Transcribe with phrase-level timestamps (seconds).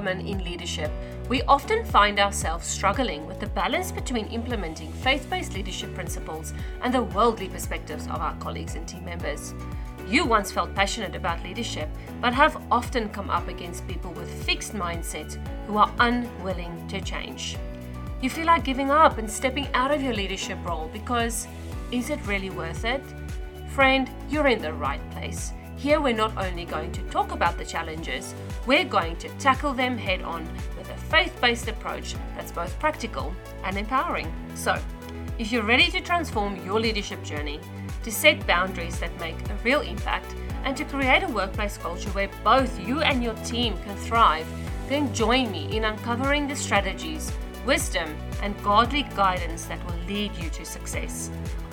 [0.00, 0.90] women in leadership,
[1.28, 6.94] we often find ourselves struggling with the balance between implementing faith based leadership principles and
[6.94, 9.52] the worldly perspectives of our colleagues and team members.
[10.08, 14.72] You once felt passionate about leadership, but have often come up against people with fixed
[14.72, 17.58] mindsets who are unwilling to change.
[18.22, 21.46] You feel like giving up and stepping out of your leadership role because
[21.92, 23.02] is it really worth it?
[23.68, 25.52] Friend, you're in the right place.
[25.80, 28.34] Here, we're not only going to talk about the challenges,
[28.66, 33.34] we're going to tackle them head on with a faith based approach that's both practical
[33.64, 34.30] and empowering.
[34.54, 34.78] So,
[35.38, 37.60] if you're ready to transform your leadership journey,
[38.02, 42.28] to set boundaries that make a real impact, and to create a workplace culture where
[42.44, 44.46] both you and your team can thrive,
[44.90, 47.32] then join me in uncovering the strategies,
[47.64, 51.30] wisdom, and godly guidance that will lead you to success.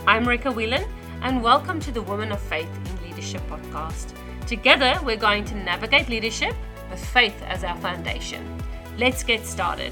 [0.08, 0.86] I'm Rika Whelan,
[1.24, 2.70] and welcome to the Woman of Faith
[3.18, 4.14] Leadership podcast.
[4.46, 6.54] Together, we're going to navigate leadership
[6.92, 8.46] with faith as our foundation.
[8.96, 9.92] Let's get started.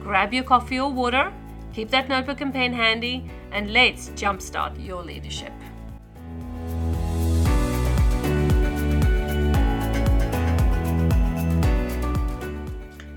[0.00, 1.30] Grab your coffee or water,
[1.74, 5.52] keep that notebook and pen handy, and let's jumpstart your leadership.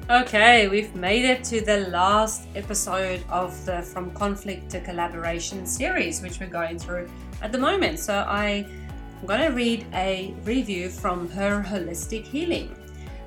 [0.10, 6.22] Okay, we've made it to the last episode of the From Conflict to Collaboration series,
[6.22, 7.10] which we're going through
[7.42, 8.00] at the moment.
[8.00, 8.66] So I,
[9.20, 12.76] I'm going to read a review from Her Holistic Healing.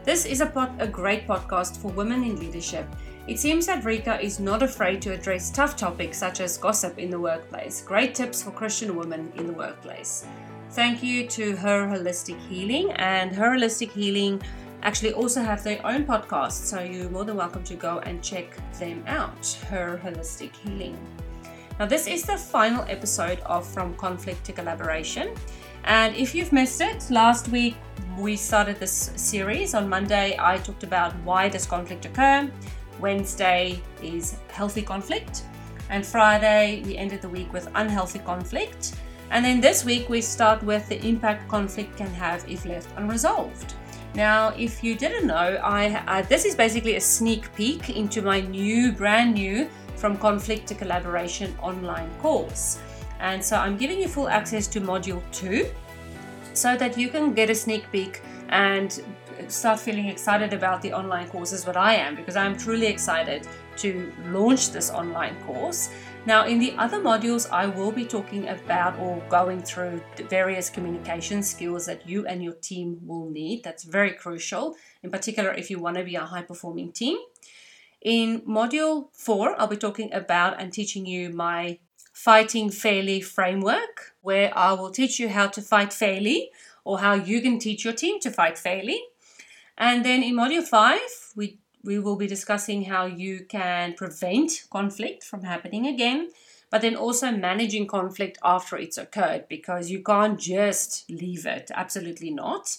[0.05, 2.87] This is a, pod, a great podcast for women in leadership.
[3.27, 7.11] It seems that Rika is not afraid to address tough topics such as gossip in
[7.11, 7.83] the workplace.
[7.83, 10.25] Great tips for Christian women in the workplace.
[10.71, 14.41] Thank you to Her Holistic Healing and Her Holistic Healing
[14.85, 18.57] actually also have their own podcast, so you're more than welcome to go and check
[18.79, 19.45] them out.
[19.69, 20.97] Her Holistic Healing.
[21.81, 25.35] Now, this is the final episode of From Conflict to Collaboration.
[25.85, 27.77] And if you've missed it, last week
[28.19, 29.75] we started this series.
[29.75, 32.51] On Monday, I talked about why does conflict occur.
[33.01, 35.43] Wednesday is healthy conflict.
[35.89, 38.95] And Friday, we ended the week with unhealthy conflict.
[39.31, 43.75] And then this week, we start with the impact conflict can have if left unresolved.
[44.15, 48.93] Now, if you didn't know, I this is basically a sneak peek into my new,
[48.93, 52.81] brand new From Conflict to Collaboration online course.
[53.21, 55.71] And so I'm giving you full access to module two
[56.55, 59.01] so that you can get a sneak peek and
[59.49, 63.47] start feeling excited about the online courses what I am because I'm truly excited
[63.79, 65.91] to launch this online course.
[66.27, 70.69] Now, in the other modules, I will be talking about or going through the various
[70.69, 73.65] communication skills that you and your team will need.
[73.65, 77.17] That's very crucial, in particular, if you want to be a high performing team.
[78.03, 81.79] In module four, I'll be talking about and teaching you my
[82.25, 86.51] Fighting Fairly framework, where I will teach you how to fight fairly
[86.85, 89.01] or how you can teach your team to fight fairly.
[89.79, 91.01] And then in module five,
[91.35, 96.29] we we will be discussing how you can prevent conflict from happening again,
[96.71, 101.71] but then also managing conflict after it's occurred because you can't just leave it.
[101.75, 102.77] Absolutely not.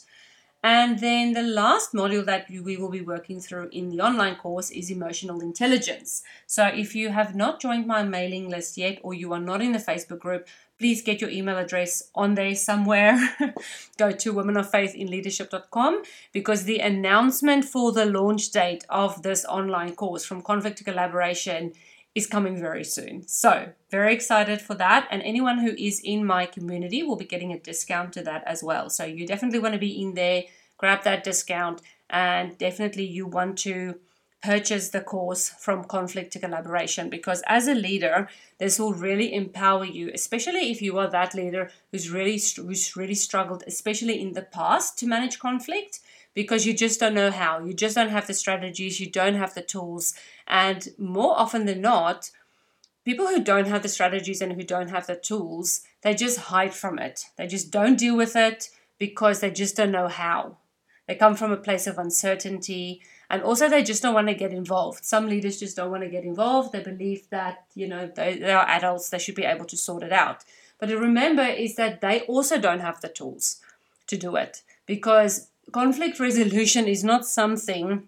[0.63, 4.69] And then the last module that we will be working through in the online course
[4.69, 6.21] is emotional intelligence.
[6.45, 9.71] So if you have not joined my mailing list yet or you are not in
[9.71, 13.17] the Facebook group, please get your email address on there somewhere.
[13.97, 20.41] Go to womenoffaithinleadership.com because the announcement for the launch date of this online course from
[20.41, 21.73] conflict to collaboration
[22.13, 23.27] is coming very soon.
[23.27, 25.07] So, very excited for that.
[25.09, 28.63] And anyone who is in my community will be getting a discount to that as
[28.63, 28.89] well.
[28.89, 30.43] So, you definitely want to be in there,
[30.77, 33.95] grab that discount, and definitely you want to
[34.41, 38.27] purchase the course from conflict to collaboration because as a leader
[38.57, 43.13] this will really empower you especially if you are that leader who's really who's really
[43.13, 45.99] struggled especially in the past to manage conflict
[46.33, 47.59] because you just don't know how.
[47.63, 50.13] You just don't have the strategies you don't have the tools
[50.47, 52.31] and more often than not
[53.03, 56.73] people who don't have the strategies and who don't have the tools they just hide
[56.73, 57.25] from it.
[57.37, 60.57] They just don't deal with it because they just don't know how.
[61.07, 64.51] They come from a place of uncertainty and also they just don't want to get
[64.51, 65.05] involved.
[65.05, 66.71] Some leaders just don't want to get involved.
[66.71, 70.03] They believe that you know they, they are adults they should be able to sort
[70.03, 70.43] it out.
[70.79, 73.61] But remember is that they also don't have the tools
[74.07, 78.07] to do it because conflict resolution is not something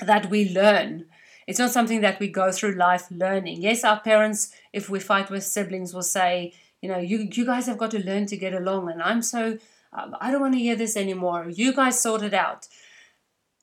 [0.00, 1.06] that we learn.
[1.46, 3.60] It's not something that we go through life learning.
[3.62, 7.66] Yes our parents if we fight with siblings will say you know you, you guys
[7.66, 9.56] have got to learn to get along and i'm so
[9.92, 11.48] um, i don't want to hear this anymore.
[11.48, 12.66] You guys sort it out.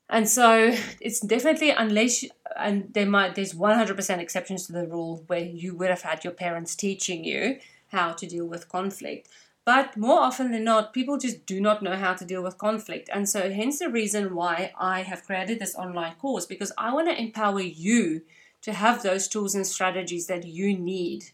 [0.09, 5.23] And so it's definitely unless you, and there might there's 100% exceptions to the rule
[5.27, 7.59] where you would have had your parents teaching you
[7.89, 9.29] how to deal with conflict.
[9.69, 13.07] But more often than not, people just do not know how to deal with conflict.
[13.13, 17.07] And so, hence the reason why I have created this online course because I want
[17.07, 18.23] to empower you
[18.63, 21.25] to have those tools and strategies that you need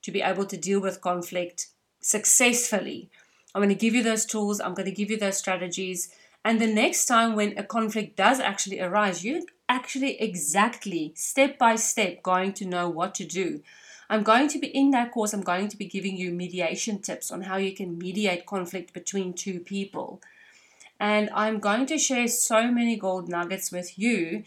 [0.00, 1.66] to be able to deal with conflict
[2.00, 3.10] successfully.
[3.54, 6.14] I'm going to give you those tools, I'm going to give you those strategies.
[6.46, 11.76] And the next time when a conflict does actually arise, you actually exactly step by
[11.76, 13.60] step going to know what to do.
[14.12, 17.30] I'm going to be in that course, I'm going to be giving you mediation tips
[17.30, 20.20] on how you can mediate conflict between two people.
[21.00, 24.44] And I'm going to share so many gold nuggets with you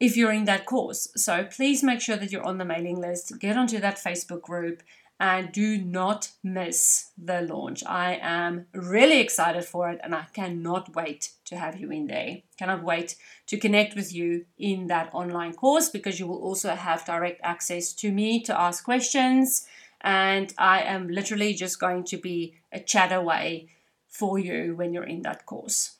[0.00, 1.08] if you're in that course.
[1.16, 4.82] So please make sure that you're on the mailing list, get onto that Facebook group,
[5.20, 7.82] and do not miss the launch.
[7.84, 12.38] I am really excited for it and I cannot wait to have you in there.
[12.56, 13.16] Cannot wait
[13.46, 17.92] to connect with you in that online course because you will also have direct access
[17.94, 19.66] to me to ask questions.
[20.00, 23.68] And I am literally just going to be a chat away
[24.08, 25.97] for you when you're in that course.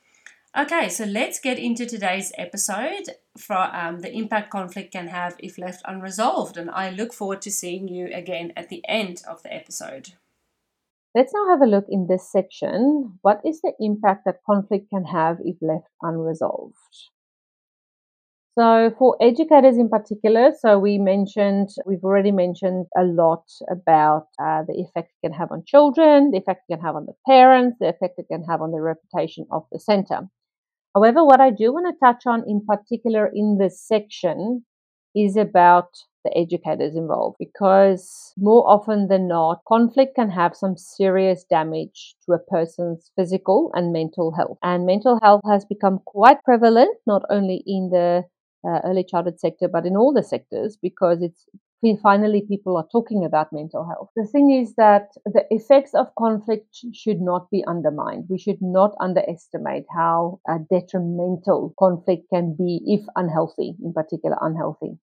[0.56, 5.58] Okay, so let's get into today's episode for um, the impact conflict can have if
[5.58, 6.56] left unresolved.
[6.56, 10.14] And I look forward to seeing you again at the end of the episode.
[11.14, 13.18] Let's now have a look in this section.
[13.22, 16.74] What is the impact that conflict can have if left unresolved?
[18.58, 24.64] So, for educators in particular, so we mentioned, we've already mentioned a lot about uh,
[24.66, 27.76] the effect it can have on children, the effect it can have on the parents,
[27.78, 30.28] the effect it can have on the reputation of the center.
[30.94, 34.64] However, what I do want to touch on in particular in this section
[35.14, 35.88] is about
[36.24, 42.32] the educators involved because more often than not, conflict can have some serious damage to
[42.32, 44.58] a person's physical and mental health.
[44.62, 48.24] And mental health has become quite prevalent, not only in the
[48.66, 51.46] uh, early childhood sector, but in all the sectors because it's
[52.02, 54.10] finally people are talking about mental health.
[54.16, 58.26] The thing is that the effects of conflict should not be undermined.
[58.28, 64.98] We should not underestimate how uh, detrimental conflict can be if unhealthy, in particular unhealthy.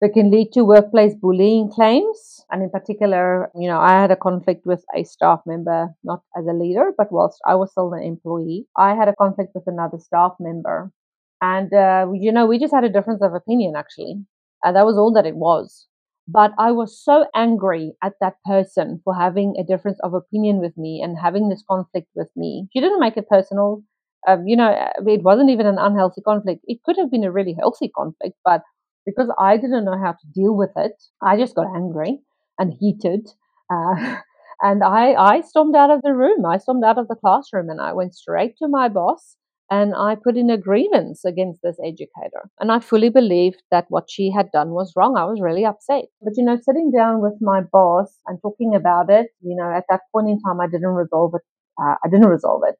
[0.00, 2.44] It can lead to workplace bullying claims.
[2.50, 6.46] And in particular, you know, I had a conflict with a staff member, not as
[6.46, 9.98] a leader, but whilst I was still an employee, I had a conflict with another
[9.98, 10.92] staff member.
[11.40, 14.24] And, uh, you know, we just had a difference of opinion, actually.
[14.64, 15.86] Uh, that was all that it was.
[16.26, 20.76] But I was so angry at that person for having a difference of opinion with
[20.76, 22.68] me and having this conflict with me.
[22.72, 23.82] She didn't make it personal.
[24.26, 26.62] Um, you know, uh, it wasn't even an unhealthy conflict.
[26.64, 28.62] It could have been a really healthy conflict, but
[29.04, 32.20] because I didn't know how to deal with it, I just got angry
[32.58, 33.28] and heated.
[33.70, 34.16] Uh,
[34.62, 36.46] and I, I stormed out of the room.
[36.46, 39.36] I stormed out of the classroom and I went straight to my boss
[39.70, 42.50] and I put in a grievance against this educator.
[42.60, 45.16] And I fully believed that what she had done was wrong.
[45.16, 46.04] I was really upset.
[46.22, 49.84] But, you know, sitting down with my boss and talking about it, you know, at
[49.88, 51.42] that point in time, I didn't resolve it.
[51.80, 52.76] Uh, I didn't resolve it.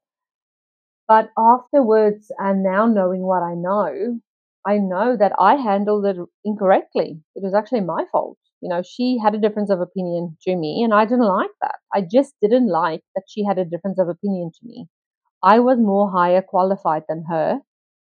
[1.08, 4.20] But afterwards, and now knowing what I know,
[4.66, 7.22] I know that I handled it incorrectly.
[7.34, 8.36] It was actually my fault.
[8.60, 11.76] You know, she had a difference of opinion to me, and I didn't like that.
[11.94, 14.88] I just didn't like that she had a difference of opinion to me.
[15.44, 17.60] I was more higher qualified than her.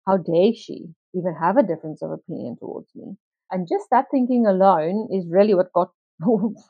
[0.07, 3.17] How dare she even have a difference of opinion towards me?
[3.51, 5.93] And just that thinking alone is really what got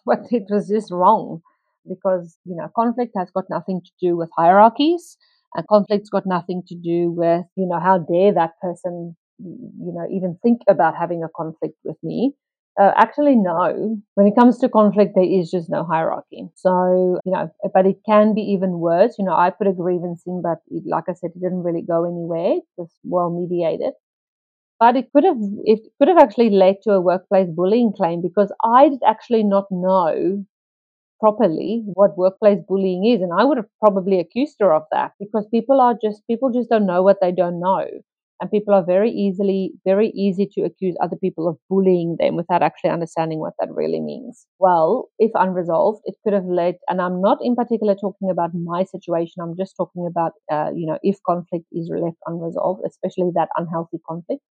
[0.05, 1.43] what it was just wrong.
[1.89, 5.17] Because, you know, conflict has got nothing to do with hierarchies
[5.55, 10.07] and conflict's got nothing to do with, you know, how dare that person, you know,
[10.11, 12.35] even think about having a conflict with me.
[12.81, 13.99] Uh, actually, no.
[14.15, 16.49] When it comes to conflict, there is just no hierarchy.
[16.55, 19.17] So, you know, but it can be even worse.
[19.19, 21.83] You know, I put a grievance in, but it, like I said, it didn't really
[21.83, 22.53] go anywhere.
[22.59, 23.95] It was well mediated.
[24.81, 28.53] But it could have, it could have actually led to a workplace bullying claim because
[28.65, 30.45] I did actually not know
[31.21, 33.23] properly what workplace bullying is.
[33.23, 36.71] And I would have probably accused her of that because people are just, people just
[36.71, 37.87] don't know what they don't know
[38.41, 42.63] and people are very easily very easy to accuse other people of bullying them without
[42.63, 44.47] actually understanding what that really means.
[44.59, 48.85] Well if unresolved it could have led and i'm not in particular talking about my
[48.85, 53.49] situation i'm just talking about uh, you know if conflict is left unresolved especially that
[53.57, 54.43] unhealthy conflict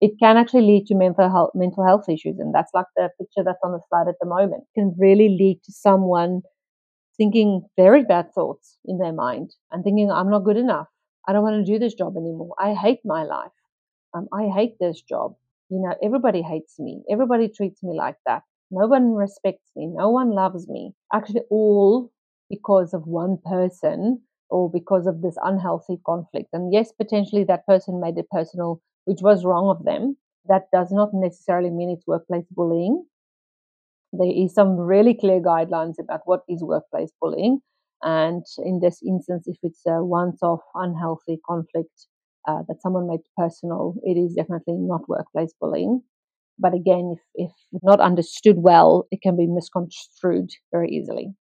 [0.00, 3.42] it can actually lead to mental health mental health issues and that's like the picture
[3.44, 4.64] that's on the slide at the moment.
[4.74, 6.42] It can really lead to someone
[7.16, 10.88] thinking very bad thoughts in their mind and thinking i'm not good enough
[11.26, 12.54] I don't want to do this job anymore.
[12.58, 13.52] I hate my life.
[14.14, 15.36] Um, I hate this job.
[15.70, 17.02] You know, everybody hates me.
[17.10, 18.42] Everybody treats me like that.
[18.70, 19.86] No one respects me.
[19.86, 20.94] No one loves me.
[21.12, 22.10] Actually, all
[22.50, 26.48] because of one person or because of this unhealthy conflict.
[26.52, 30.16] And yes, potentially that person made it personal, which was wrong of them.
[30.46, 33.04] That does not necessarily mean it's workplace bullying.
[34.12, 37.60] There is some really clear guidelines about what is workplace bullying
[38.02, 42.06] And in this instance, if it's a once off unhealthy conflict
[42.48, 46.02] uh, that someone made personal, it is definitely not workplace bullying.
[46.58, 51.34] But again, if, if not understood well, it can be misconstrued very easily.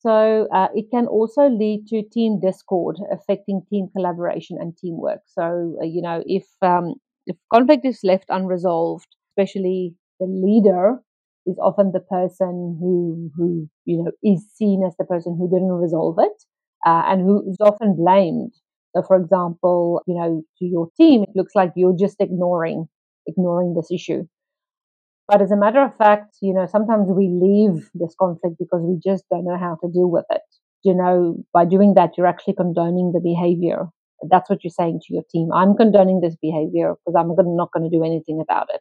[0.00, 5.20] So uh, it can also lead to team discord, affecting team collaboration and teamwork.
[5.26, 6.94] So uh, you know, if um,
[7.26, 11.02] if conflict is left unresolved, especially the leader
[11.48, 15.72] is often the person who who you know is seen as the person who didn't
[15.72, 16.44] resolve it
[16.86, 18.52] uh, and who is often blamed.
[18.96, 22.88] So, for example, you know, to your team, it looks like you're just ignoring
[23.26, 24.26] ignoring this issue.
[25.26, 28.98] But as a matter of fact, you know, sometimes we leave this conflict because we
[28.98, 30.42] just don't know how to deal with it.
[30.84, 33.88] You know, by doing that, you're actually condoning the behavior.
[34.30, 35.50] That's what you're saying to your team.
[35.52, 38.80] I'm condoning this behavior because I'm not going to do anything about it.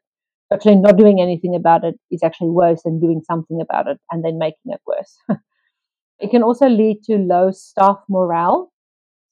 [0.52, 4.24] Actually, not doing anything about it is actually worse than doing something about it and
[4.24, 5.18] then making it worse.
[6.20, 8.72] it can also lead to low staff morale.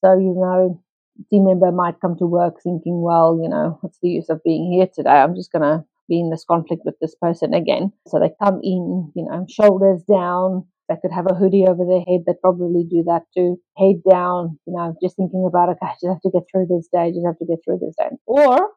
[0.03, 0.81] So, you know,
[1.29, 4.71] team member might come to work thinking, well, you know, what's the use of being
[4.71, 5.09] here today?
[5.09, 7.91] I'm just going to be in this conflict with this person again.
[8.07, 10.65] So they come in, you know, shoulders down.
[10.87, 12.25] They could have a hoodie over their head.
[12.27, 13.59] They'd probably do that too.
[13.77, 16.87] Head down, you know, just thinking about, okay, I just have to get through this
[16.93, 17.07] day.
[17.07, 18.15] I just have to get through this day.
[18.27, 18.69] Or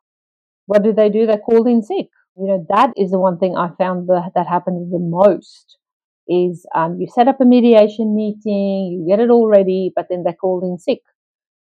[0.67, 1.27] what do they do?
[1.27, 2.09] They call in sick.
[2.39, 5.77] You know, that is the one thing I found that, that happens the most
[6.29, 10.23] is um, you set up a mediation meeting, you get it all ready, but then
[10.23, 11.01] they're called in sick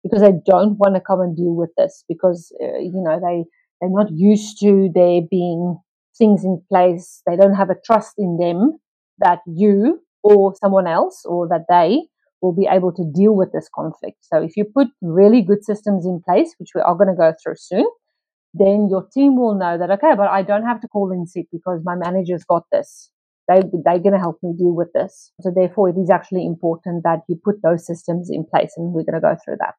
[0.03, 3.45] because they don't want to come and deal with this because, uh, you know, they,
[3.81, 5.79] they're not used to there being
[6.17, 7.23] things in place.
[7.27, 8.79] They don't have a trust in them
[9.19, 12.03] that you or someone else or that they
[12.41, 14.19] will be able to deal with this conflict.
[14.21, 17.33] So if you put really good systems in place, which we are going to go
[17.43, 17.87] through soon,
[18.55, 21.47] then your team will know that, okay, but I don't have to call in sick
[21.53, 23.11] because my manager's got this.
[23.49, 25.33] They, they're going to help me deal with this.
[25.41, 29.05] So therefore, it is actually important that you put those systems in place and we're
[29.05, 29.75] going to go through that.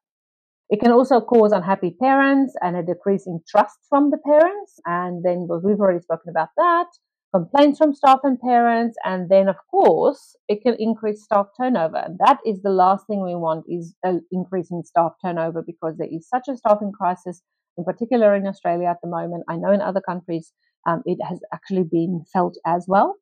[0.70, 4.78] It can also cause unhappy parents and a decrease in trust from the parents.
[4.86, 6.86] And then we've already spoken about that.
[7.34, 8.96] Complaints from staff and parents.
[9.04, 12.06] And then, of course, it can increase staff turnover.
[12.24, 16.08] That is the last thing we want is an increase in staff turnover because there
[16.10, 17.42] is such a staffing crisis,
[17.80, 19.44] in particular in Australia at the moment.
[19.48, 20.52] I know in other countries
[20.88, 23.16] um, it has actually been felt as well.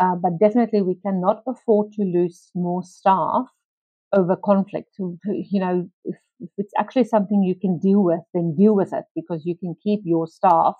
[0.00, 3.46] Uh, but definitely, we cannot afford to lose more staff
[4.12, 4.90] over conflict.
[5.54, 9.04] You know, if, if it's actually something you can deal with, then deal with it
[9.14, 10.74] because you can keep your staff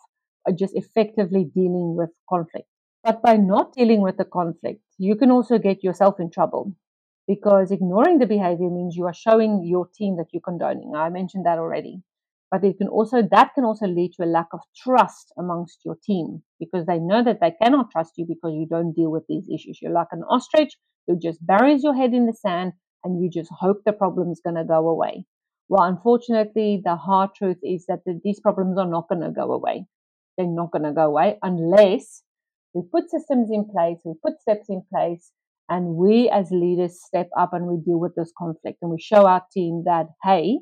[0.59, 2.69] just effectively dealing with conflict.
[3.05, 6.75] But by not dealing with the conflict, you can also get yourself in trouble
[7.29, 10.93] because ignoring the behavior means you are showing your team that you're condoning.
[10.97, 12.03] I mentioned that already.
[12.53, 15.97] But it can also that can also lead to a lack of trust amongst your
[16.05, 19.49] team because they know that they cannot trust you because you don't deal with these
[19.49, 19.79] issues.
[19.81, 23.51] You're like an ostrich who just buries your head in the sand and you just
[23.51, 25.25] hope the problem is going to go away.
[25.71, 29.51] Well, unfortunately, the hard truth is that the, these problems are not going to go
[29.53, 29.87] away.
[30.37, 32.23] They're not going to go away unless
[32.75, 35.33] we put systems in place, we put steps in place,
[35.71, 39.27] and we as leaders step up and we deal with this conflict and we show
[39.27, 40.59] our team that, hey,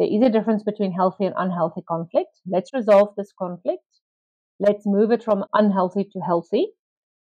[0.00, 2.30] there is a difference between healthy and unhealthy conflict.
[2.46, 3.84] Let's resolve this conflict.
[4.58, 6.68] Let's move it from unhealthy to healthy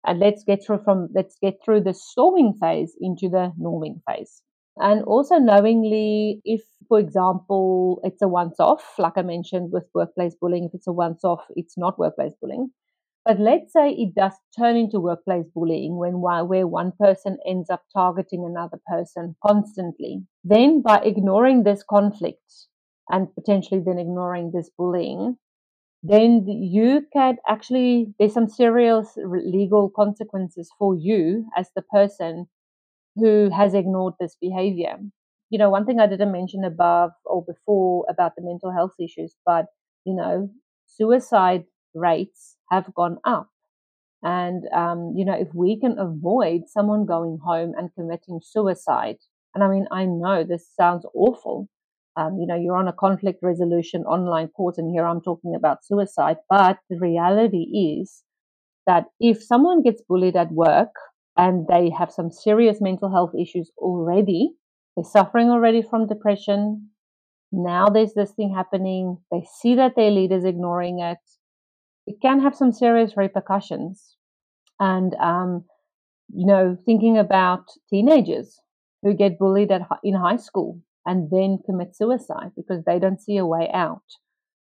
[0.05, 4.41] and let's get through from let's get through the storming phase into the norming phase
[4.77, 10.35] and also knowingly if for example it's a once off like i mentioned with workplace
[10.41, 12.69] bullying if it's a once off it's not workplace bullying
[13.25, 17.83] but let's say it does turn into workplace bullying when where one person ends up
[17.93, 20.23] targeting another person constantly.
[20.43, 22.41] Then by ignoring this conflict
[23.09, 25.37] and potentially then ignoring this bullying
[26.03, 32.47] then you can actually there's some serious legal consequences for you as the person
[33.15, 34.97] who has ignored this behavior.
[35.49, 39.35] You know one thing i didn't mention above or before about the mental health issues
[39.45, 39.67] but
[40.03, 40.49] you know
[40.87, 43.49] suicide rates have gone up
[44.23, 49.17] and um, you know if we can avoid someone going home and committing suicide
[49.53, 51.67] and i mean i know this sounds awful
[52.15, 55.83] um, you know, you're on a conflict resolution online course, and here I'm talking about
[55.83, 56.37] suicide.
[56.49, 58.23] But the reality is
[58.85, 60.93] that if someone gets bullied at work
[61.37, 64.51] and they have some serious mental health issues already,
[64.95, 66.89] they're suffering already from depression.
[67.51, 69.17] Now there's this thing happening.
[69.31, 71.17] They see that their leader's ignoring it.
[72.07, 74.15] It can have some serious repercussions.
[74.79, 75.65] And, um,
[76.33, 78.59] you know, thinking about teenagers
[79.03, 83.37] who get bullied at, in high school and then commit suicide because they don't see
[83.37, 84.03] a way out.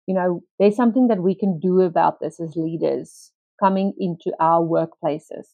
[0.07, 4.61] You know, there's something that we can do about this as leaders coming into our
[4.61, 5.47] workplaces.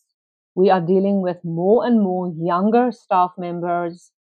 [0.56, 4.12] we are dealing with more and more younger staff members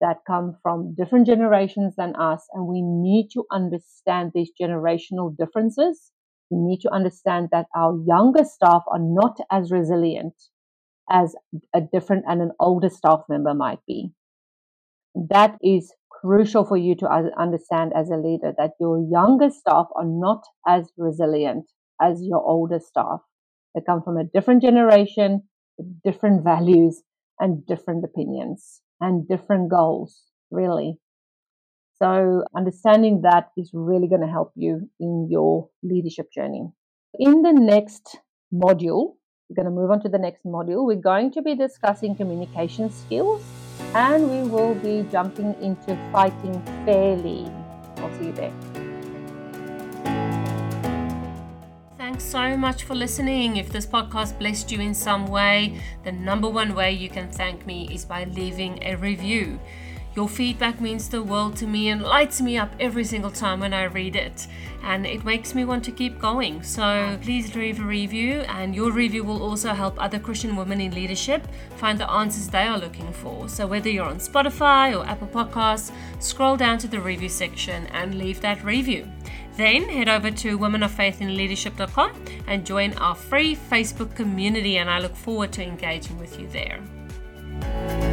[0.00, 6.12] that come from different generations than us, and we need to understand these generational differences.
[6.50, 10.34] We need to understand that our younger staff are not as resilient
[11.10, 11.34] as
[11.74, 14.12] a different and an older staff member might be.
[15.14, 20.04] That is crucial for you to understand as a leader that your younger staff are
[20.04, 23.20] not as resilient as your older staff.
[23.74, 25.42] They come from a different generation,
[26.04, 27.02] different values,
[27.40, 30.98] and different opinions and different goals, really.
[32.00, 36.70] So, understanding that is really going to help you in your leadership journey.
[37.18, 38.18] In the next
[38.54, 39.16] module,
[39.48, 40.86] we're going to move on to the next module.
[40.86, 43.42] We're going to be discussing communication skills
[43.94, 47.50] and we will be jumping into fighting fairly.
[47.96, 48.52] I'll see you there.
[51.96, 53.56] Thanks so much for listening.
[53.56, 57.66] If this podcast blessed you in some way, the number one way you can thank
[57.66, 59.58] me is by leaving a review.
[60.18, 63.72] Your feedback means the world to me and lights me up every single time when
[63.72, 64.48] I read it.
[64.82, 66.64] And it makes me want to keep going.
[66.64, 70.92] So please leave a review, and your review will also help other Christian women in
[70.92, 71.46] leadership
[71.76, 73.48] find the answers they are looking for.
[73.48, 78.16] So whether you're on Spotify or Apple Podcasts, scroll down to the review section and
[78.16, 79.06] leave that review.
[79.56, 85.52] Then head over to womenoffaithinleadership.com and join our free Facebook community, and I look forward
[85.52, 88.07] to engaging with you there.